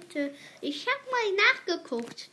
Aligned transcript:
Leute, 0.00 0.34
ich 0.60 0.86
habe 0.86 1.10
mal 1.10 1.46
nachgeguckt. 1.46 2.30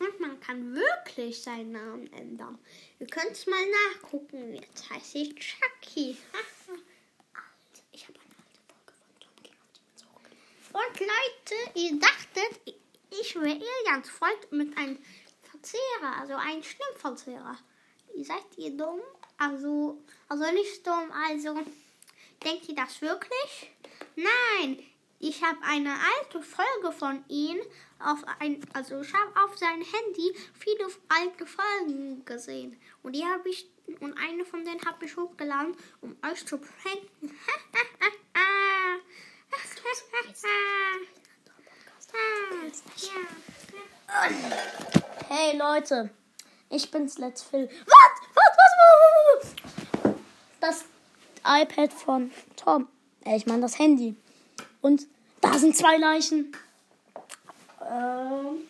Und 0.00 0.20
man 0.20 0.40
kann 0.40 0.74
wirklich 0.74 1.40
seinen 1.40 1.72
Namen 1.72 2.12
ändern. 2.12 2.58
Ihr 2.98 3.06
könnt 3.06 3.30
es 3.30 3.46
mal 3.46 3.64
nachgucken. 3.92 4.54
Jetzt 4.54 4.90
heiße 4.90 5.18
ich 5.18 5.34
Chucky. 5.36 6.16
ich 7.92 8.08
habe 8.08 8.18
eine 8.18 8.34
alte 8.42 8.60
Folge 9.22 9.50
von 9.62 10.24
Tom 10.72 10.82
und 10.82 11.00
Leute, 11.00 11.78
ihr 11.78 12.00
dachtet, 12.00 12.74
ich 13.10 13.34
wäre 13.36 13.54
Ilians 13.54 14.10
Freund 14.10 14.50
mit 14.50 14.76
einem 14.76 14.98
Verzehrer, 15.42 16.20
also 16.20 16.34
einem 16.34 16.64
Stimmverzehrer. 16.64 17.56
Ihr 18.16 18.24
seid 18.24 18.44
ihr 18.56 18.76
dumm? 18.76 19.00
Also, 19.38 20.02
also 20.28 20.50
nicht 20.52 20.84
dumm, 20.84 21.12
also 21.28 21.54
denkt 22.42 22.68
ihr 22.68 22.74
das 22.74 23.00
wirklich? 23.00 23.70
Nein, 24.16 24.84
ich 25.24 25.42
habe 25.42 25.58
eine 25.62 25.90
alte 25.90 26.42
Folge 26.42 26.92
von 26.92 27.24
ihm 27.28 27.56
auf 27.98 28.22
ein, 28.40 28.60
also 28.74 29.00
ich 29.00 29.12
habe 29.14 29.32
auf 29.42 29.56
sein 29.56 29.80
Handy 29.80 30.36
viele 30.52 30.86
alte 31.08 31.46
Folgen 31.46 32.24
gesehen 32.26 32.78
und 33.02 33.14
die 33.14 33.24
habe 33.24 33.48
ich 33.48 33.66
und 34.00 34.16
eine 34.18 34.44
von 34.44 34.64
denen 34.64 34.84
habe 34.84 35.04
ich 35.06 35.16
hochgeladen, 35.16 35.74
um 36.02 36.14
euch 36.30 36.44
zu 36.46 36.58
pranken. 36.58 37.38
Hey 45.28 45.56
Leute, 45.56 46.10
ich 46.68 46.90
bin's 46.90 47.18
Let's 47.18 47.42
Phil. 47.42 47.68
Was? 47.86 47.96
Was? 48.34 48.56
Was? 49.40 49.54
Was? 50.02 50.14
Das 50.60 50.84
iPad 51.44 51.92
von 51.92 52.30
Tom. 52.56 52.88
Äh, 53.24 53.36
ich 53.36 53.46
meine 53.46 53.62
das 53.62 53.78
Handy. 53.78 54.16
Und 54.84 55.06
da 55.40 55.58
sind 55.58 55.74
zwei 55.74 55.96
Leichen. 55.96 56.54
Ähm, 57.90 58.68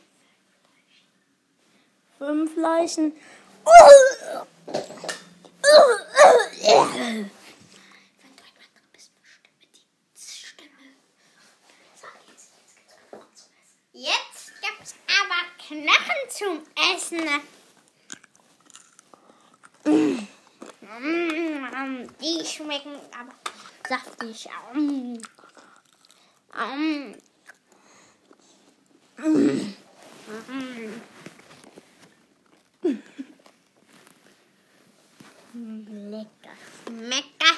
fünf 2.18 2.56
Leichen. 2.56 3.12
Jetzt 13.92 14.52
gibt's 14.62 14.94
aber 15.08 15.40
Knochen 15.66 16.30
zum 16.30 16.62
Essen. 16.94 17.26
Mm, 19.84 20.28
Die 22.20 22.46
schmecken 22.46 23.00
aber 23.18 23.34
saftig. 23.88 24.48
Lecker. 35.52 36.54
Schmecker. 36.86 37.54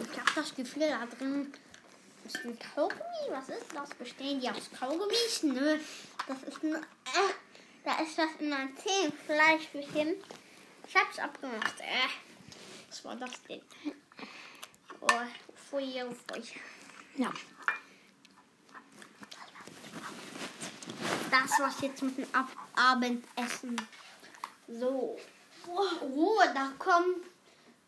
Ich 0.00 0.18
habe 0.18 0.30
das 0.36 0.54
Gefühl, 0.54 0.88
da 0.88 1.06
drin 1.06 1.52
ist 2.24 2.36
ein 2.44 2.56
Kaugummi. 2.74 3.00
Was 3.30 3.48
ist 3.48 3.74
das? 3.74 3.94
Bestehen 3.94 4.40
die 4.40 4.48
aus 4.48 4.70
Kaugummis? 4.78 5.42
Nö. 5.42 5.78
Das 6.28 6.42
ist 6.44 6.62
nur. 6.62 6.76
Äh, 6.76 7.32
da 7.84 7.98
ist 8.00 8.16
was 8.16 8.28
in 8.38 8.50
meinem 8.50 8.76
Zähnen. 8.76 9.12
Fleischchen. 9.26 10.14
Ich 10.86 10.96
hab's 10.96 11.18
abgemacht. 11.18 11.80
Äh, 11.80 12.27
was 12.98 13.04
war 13.04 13.16
das 13.16 13.42
denn? 13.48 13.60
Oh, 15.00 15.06
pfui, 15.54 16.02
oh, 16.02 16.12
pfui. 16.12 16.42
Ja. 17.16 17.32
Das 21.30 21.60
war's 21.60 21.80
jetzt 21.80 22.02
mit 22.02 22.18
dem 22.18 22.26
Ab 22.32 22.48
Abendessen. 22.74 23.80
So. 24.66 25.18
Oh, 25.66 26.42
da 26.54 26.72
kommt. 26.78 27.26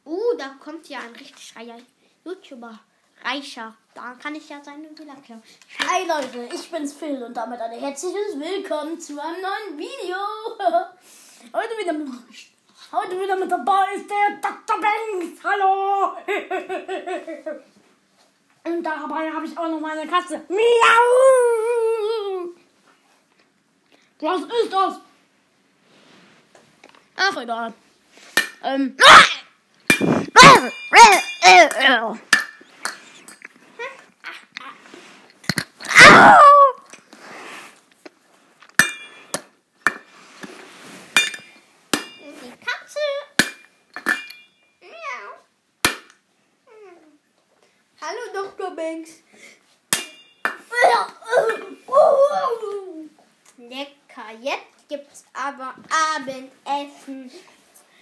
Oh, 0.04 0.34
da 0.38 0.56
kommt 0.60 0.88
ja 0.88 1.00
ein 1.00 1.16
richtig 1.16 1.56
reicher 1.56 1.78
YouTuber. 2.24 2.78
Reicher. 3.24 3.74
Da 3.94 4.14
kann 4.14 4.34
ich 4.34 4.48
ja 4.48 4.62
seine 4.62 4.96
Villa 4.96 5.14
klauen. 5.16 5.42
Hi 5.80 6.06
Leute, 6.06 6.54
ich 6.54 6.70
bin's 6.70 6.92
Phil 6.92 7.22
und 7.22 7.34
damit 7.36 7.60
ein 7.60 7.72
herzliches 7.72 8.38
Willkommen 8.38 9.00
zu 9.00 9.20
einem 9.20 9.42
neuen 9.42 9.78
Video. 9.78 10.16
Heute 11.52 11.78
wieder 11.78 11.92
mit, 11.92 12.08
heute 12.92 13.20
wieder 13.20 13.36
mit 13.36 13.50
dabei 13.50 13.94
ist 13.94 14.08
der 14.10 14.38
Dr. 14.40 14.80
Banks. 14.80 15.42
Hallo. 15.44 16.16
Und 18.64 18.82
dabei 18.82 19.30
habe 19.32 19.46
ich 19.46 19.56
auch 19.56 19.68
noch 19.68 19.80
meine 19.80 20.06
Katze. 20.06 20.42
Miau. 20.48 20.60
Was 24.20 24.42
ist 24.42 24.72
das? 24.72 25.00
Ach, 27.16 27.36
egal. 27.42 27.72
Ähm. 28.62 28.96
Die 42.42 42.50
Katze. 42.64 43.06
Miau. 44.82 45.26
Hallo 48.00 48.20
Dr. 48.32 48.70
Banks. 48.76 49.10
Lecker. 53.58 54.30
Jetzt 54.40 54.49
gibt's 54.88 55.24
aber 55.32 55.74
Abendessen. 56.16 57.30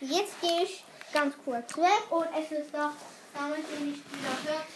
Jetzt 0.01 0.41
gehe 0.41 0.63
ich 0.63 0.85
ganz 1.13 1.35
kurz 1.45 1.77
weg 1.77 2.11
und 2.11 2.27
es 2.37 2.53
ist 2.53 2.73
da, 2.73 2.93
damit 3.35 3.65
ihr 3.73 3.87
nicht 3.87 4.03
wieder 4.13 4.53
hört. 4.53 4.67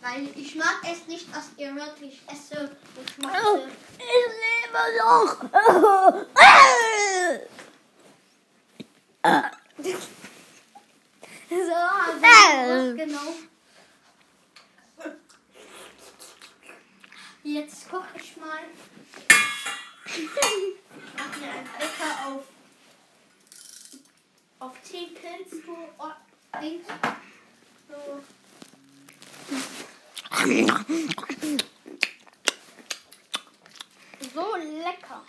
Weil 0.00 0.28
ich 0.36 0.54
mag 0.54 0.80
es 0.84 1.06
nicht, 1.06 1.34
dass 1.34 1.50
ihr 1.56 1.74
wirklich 1.74 2.22
esse 2.30 2.70
und 2.96 3.10
schmatze. 3.10 3.68
Ich 3.98 4.26
lebe 4.38 4.78
noch. 5.02 5.44
So, 11.50 11.56
also 11.56 12.22
was 12.22 12.96
genau. 12.96 13.34
Jetzt 17.42 17.88
koche 17.90 18.06
ich 18.16 18.36
mal. 18.36 18.64
Ich 20.04 20.28
mache 21.16 21.40
mir 21.40 21.50
einen 21.50 21.66
Wecker 21.78 22.26
auf, 22.26 22.44
auf 24.58 24.82
10 24.82 25.14
Kills. 25.14 25.50
So, 25.64 25.76
So. 26.52 28.22
lecker. 34.82 35.22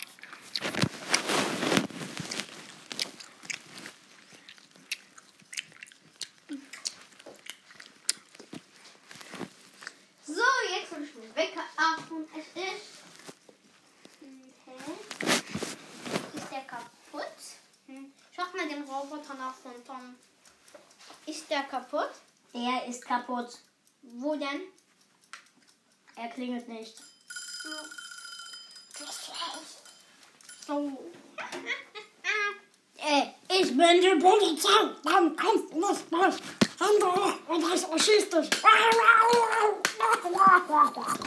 So, 10.25 10.33
jetzt 10.69 10.91
hol 10.91 11.03
ich 11.03 11.35
Wecker 11.35 11.61
ab 11.75 12.11
und 12.11 12.27
es 12.33 12.47
ist. 12.55 12.99
Okay. 14.65 14.77
Ist 16.35 16.51
der 16.51 16.61
kaputt? 16.61 17.23
Hm. 17.87 18.13
Schaut 18.35 18.55
mal 18.55 18.69
den 18.69 18.83
Roboter 18.83 19.33
nach 19.33 19.55
von 19.55 19.73
Tom. 19.85 20.15
Ist 21.49 21.55
der 21.55 21.63
kaputt? 21.63 22.11
Er 22.53 22.85
ist 22.87 23.03
kaputt. 23.03 23.57
Wo 24.03 24.35
denn? 24.35 24.61
Er 26.15 26.27
klingelt 26.27 26.67
nicht. 26.69 26.93
So. 30.67 30.75
Äh, 33.01 33.27
ich 33.47 33.69
bin 33.69 34.01
die 34.01 34.19
Polizei. 34.21 34.89
Dann 35.05 35.33
kommst 35.35 35.71
du 35.73 35.79
nicht 35.79 36.11
durch. 36.11 36.35
Andere 36.79 37.33
und 37.47 37.63
ich 37.73 37.83
erschießt 37.87 38.33
dich. 38.33 38.49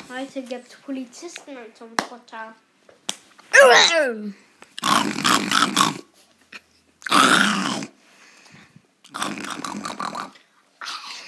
Heute 0.09 0.43
gibt 0.43 0.69
es 0.69 0.77
Polizisten 0.81 1.57
zum 1.75 1.97
Futter. 1.97 2.55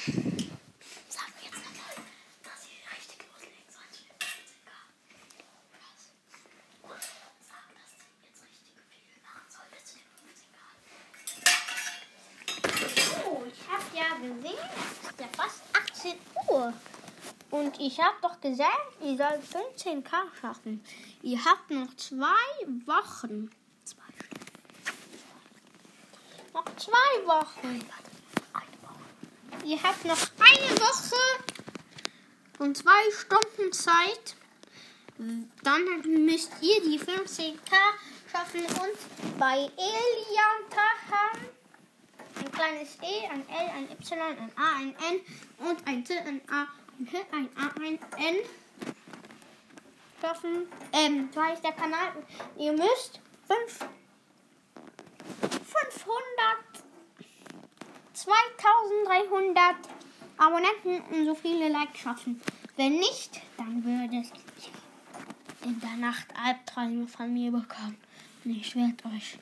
Sag 0.05 1.32
mir 1.32 1.44
jetzt 1.44 1.64
nochmal, 1.64 1.97
dass 2.44 2.61
sie 2.64 2.76
richtig 2.93 3.20
loslegen 3.25 3.64
sollen. 3.73 3.88
Sag, 7.40 7.64
dass 7.73 7.88
sie 7.88 8.05
jetzt 8.20 8.44
richtig 8.44 8.76
viel 8.93 9.17
machen 9.25 9.49
soll 9.49 9.64
bis 9.73 9.81
zu 9.88 9.97
den 9.97 10.12
50 10.29 10.52
Grad. 10.52 10.76
Oh, 13.25 13.49
ich 13.49 13.64
habe 13.64 13.88
ja 13.97 14.13
gesehen, 14.32 14.59
es 15.03 15.11
ist 15.11 15.21
ja 15.21 15.26
fast 15.37 15.62
18 15.73 16.12
Schuhe. 16.47 16.73
Und 17.50 17.79
ich 17.79 18.00
habe 18.00 18.17
doch 18.23 18.41
gesagt, 18.41 18.97
ihr 19.00 19.17
sollt 19.17 19.43
15k 19.44 20.11
schaffen. 20.41 20.85
Ihr 21.23 21.38
habt 21.44 21.71
noch 21.71 21.94
zwei 21.97 22.25
Wochen. 22.87 23.50
Zwei 23.85 24.03
Noch 26.53 26.65
zwei 26.76 27.26
Wochen. 27.26 27.85
Ihr 29.65 29.82
habt 29.82 30.05
noch 30.05 30.19
eine 30.41 30.81
Woche 30.81 31.17
und 32.59 32.76
zwei 32.76 33.11
Stunden 33.12 33.73
Zeit. 33.73 34.37
Dann 35.62 36.25
müsst 36.25 36.50
ihr 36.61 36.82
die 36.82 36.99
15k 36.99 37.76
schaffen 38.31 38.65
und 38.65 39.38
bei 39.38 39.55
Elian 39.55 40.71
Tahan 40.71 41.53
kleines 42.54 42.96
E, 43.02 43.26
ein 43.30 43.48
L, 43.48 43.70
ein 43.76 43.90
Y, 43.90 44.20
ein 44.20 44.52
A, 44.56 44.76
ein 44.78 44.94
N 44.96 45.68
und 45.68 45.86
ein 45.86 46.04
T, 46.04 46.18
ein 46.18 46.40
A, 46.48 46.66
ein 46.98 47.08
H, 47.12 47.18
ein 47.32 47.48
A, 47.56 47.70
ein 47.80 47.98
N 48.18 48.36
schaffen. 50.20 50.66
Ähm, 50.92 51.28
so 51.32 51.42
heißt 51.42 51.62
der 51.62 51.72
Kanal. 51.72 52.12
Ihr 52.56 52.72
müsst 52.72 53.20
5, 53.46 53.78
500, 55.40 55.64
2300 58.14 59.76
Abonnenten 60.36 61.00
und 61.14 61.26
so 61.26 61.34
viele 61.34 61.68
Likes 61.68 62.00
schaffen. 62.00 62.40
Wenn 62.76 62.98
nicht, 62.98 63.40
dann 63.56 63.84
würdet 63.84 64.12
ihr 64.12 65.68
in 65.68 65.80
der 65.80 65.96
Nacht 65.96 66.26
Albträume 66.36 67.06
von 67.06 67.32
mir 67.32 67.50
bekommen. 67.50 67.98
Und 68.44 68.50
ich 68.50 68.74
werde 68.74 68.96
euch 69.14 69.38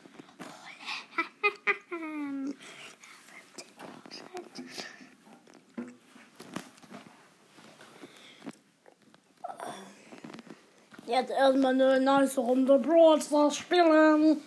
Jetzt 11.13 11.31
erstmal 11.31 11.75
eine 11.75 12.01
nice 12.01 12.39
Runde 12.39 12.79
Brawl 12.79 13.21
Stars 13.21 13.59
spielen. 13.59 14.41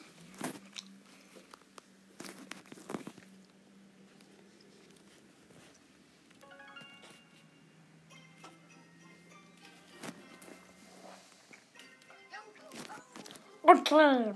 Okay. 13.62 14.33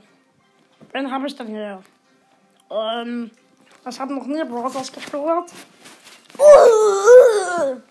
Wen 0.91 1.11
habe 1.11 1.25
ich 1.25 1.35
denn 1.35 1.47
hier? 1.47 1.81
Ähm, 2.69 3.31
ich 3.89 3.99
habe 3.99 4.13
noch 4.13 4.27
nie 4.27 4.43
Brawl 4.43 4.69
Stars 4.69 4.91
gespielt. 4.91 5.51
Jetzt 6.37 7.88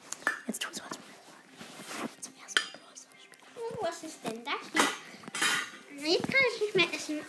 essen. 7.09 7.25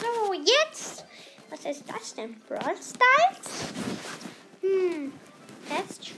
So, 0.00 0.32
jetzt. 0.32 1.04
Was 1.50 1.64
ist 1.64 1.84
das 1.88 2.14
denn? 2.14 2.40
Brawl 2.48 2.76
Stars? 2.76 3.72
Hm. 4.60 5.12
Testspiel? 5.68 6.16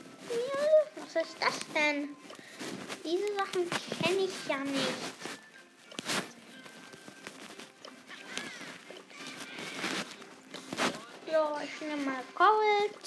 Was 0.97 1.25
ist 1.25 1.37
das 1.41 1.59
denn? 1.75 2.11
Diese 3.05 3.35
Sachen 3.37 3.69
kenne 4.03 4.25
ich 4.25 4.49
ja 4.49 4.59
nicht. 4.59 5.13
So, 11.27 11.59
ich 11.65 11.81
nehme 11.81 12.03
mal 12.05 12.23
Gold 12.35 12.99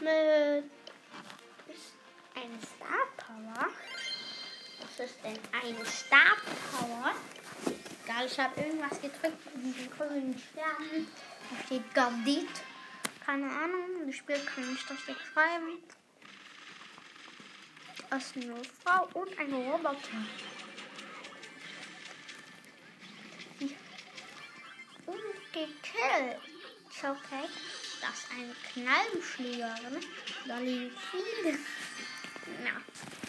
mit 0.00 0.70
eine 2.34 2.58
Star 2.60 3.06
Power. 3.16 3.68
Was 4.80 5.06
ist 5.06 5.18
denn 5.24 5.38
eine 5.52 5.86
Star 5.86 6.36
Power? 6.72 7.14
Egal, 8.12 8.26
ich 8.26 8.38
habe 8.38 8.60
irgendwas 8.60 9.00
gedrückt 9.00 9.56
mit 9.56 9.64
diesen 9.64 9.90
grünen 9.90 10.38
Sternen. 10.38 11.08
Da 11.50 11.64
steht 11.64 11.94
Gardit. 11.94 12.48
Keine 13.24 13.46
Ahnung, 13.50 14.06
das 14.06 14.16
Spiel 14.16 14.38
kann 14.40 14.64
ich 14.74 14.84
das 14.86 14.98
nicht 15.06 15.20
schreiben. 15.32 15.78
Das 18.10 18.24
ist 18.24 18.36
eine 18.36 18.56
Frau 18.84 19.08
und 19.14 19.38
ein 19.38 19.54
Roboter. 19.54 19.96
Und 25.06 25.52
gekillt. 25.52 26.40
Okay. 26.98 27.48
Das 28.00 28.18
ist 28.18 28.28
eine 28.30 28.54
Knallbeschlägerin. 28.72 30.04
Da 30.46 30.58
liegen 30.58 30.90
viele. 31.10 31.58
Na. 32.62 33.21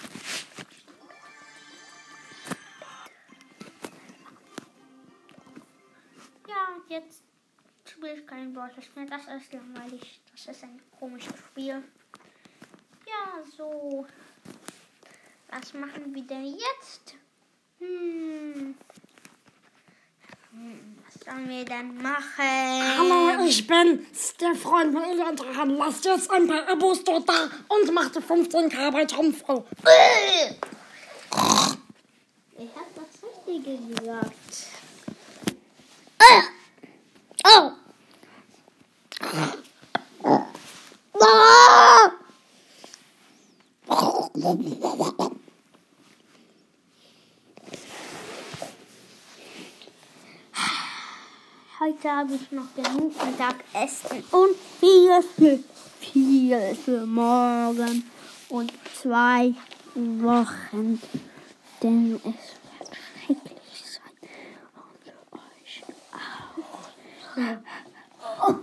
Jetzt 6.93 7.23
spiele 7.85 8.13
ich 8.13 8.27
kein 8.27 8.53
Brawl 8.53 8.71
Stars 8.71 8.87
mehr. 8.95 9.05
Das 9.05 9.21
ist 9.21 9.53
langweilig. 9.53 10.21
Das 10.31 10.55
ist 10.55 10.63
ein 10.63 10.81
komisches 10.99 11.33
Spiel. 11.49 11.83
Ja, 13.07 13.43
so. 13.57 14.05
Was 15.49 15.73
machen 15.73 16.13
wir 16.13 16.23
denn 16.23 16.45
jetzt? 16.45 17.15
Hm. 17.79 18.75
Hm, 20.51 20.97
Was 21.05 21.25
sollen 21.25 21.49
wir 21.49 21.65
denn 21.65 22.01
machen? 22.01 22.97
Hallo, 22.97 23.43
ich 23.45 23.65
bin 23.65 24.05
der 24.39 24.55
Freund 24.55 24.93
von 24.93 25.03
Elian 25.03 25.35
Drachen. 25.35 25.77
Lasst 25.77 26.05
jetzt 26.05 26.29
ein 26.29 26.47
paar 26.47 26.67
Abos 26.69 27.03
dort 27.03 27.27
da 27.27 27.49
und 27.69 27.93
macht 27.93 28.15
die 28.15 28.19
15k 28.19 28.91
bei 28.91 29.05
Tom 29.05 29.33
voll. 29.33 29.65
Ich 32.55 32.69
hab 32.75 32.95
das 32.95 33.23
Richtige 33.47 33.77
gesagt. 33.95 34.72
Heute 51.83 52.09
habe 52.09 52.35
ich 52.35 52.51
noch 52.51 52.73
genug 52.75 53.11
Mittagessen 53.25 54.23
und 54.31 54.55
viel 54.79 55.21
für 55.21 55.59
viel 55.99 56.75
für 56.75 57.05
morgen 57.05 58.09
und 58.47 58.71
zwei 58.93 59.53
Wochen. 59.93 61.01
Denn 61.81 62.15
es 62.15 62.23
wird 62.23 62.95
schrecklich 63.25 63.83
sein. 63.83 64.15
Und 64.75 64.97
für 65.03 65.17
euch 65.35 65.83
auch. 68.39 68.59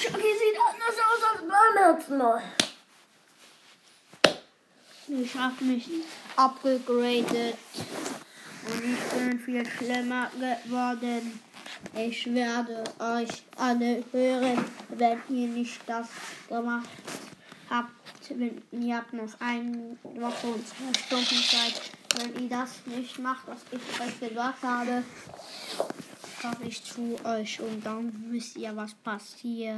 Chucky 0.00 0.32
sieht 0.40 0.58
anders 0.68 0.98
aus 1.06 1.22
als 1.30 1.42
beim 1.46 1.96
letzten 1.96 2.16
Mal. 2.18 2.42
Ich 5.08 5.34
habe 5.36 5.64
mich 5.64 5.88
abgegradet. 6.34 7.56
Ich 8.76 9.18
bin 9.18 9.38
viel 9.38 9.64
schlimmer 9.66 10.30
geworden. 10.34 11.40
Ich 11.94 12.26
werde 12.32 12.84
euch 12.98 13.42
alle 13.56 14.04
hören, 14.12 14.64
wenn 14.90 15.18
ihr 15.30 15.48
nicht 15.48 15.80
das 15.86 16.08
gemacht 16.48 16.88
habt. 17.70 17.90
Ihr 18.72 18.96
habt 18.96 19.12
noch 19.12 19.40
eine 19.40 19.96
Woche 20.02 20.46
und 20.48 20.66
zwei 20.68 21.00
Stunden 21.00 21.42
Zeit. 21.42 21.80
Wenn 22.16 22.42
ihr 22.44 22.48
das 22.50 22.70
nicht 22.86 23.18
macht, 23.18 23.46
was 23.46 23.60
ich 23.70 24.00
euch 24.00 24.28
gesagt 24.30 24.62
habe, 24.62 25.02
komme 26.42 26.68
ich 26.68 26.84
zu 26.84 27.18
euch 27.24 27.60
und 27.60 27.84
dann 27.84 28.12
wisst 28.30 28.56
ihr, 28.56 28.74
was 28.76 28.94
passiert. 28.94 29.74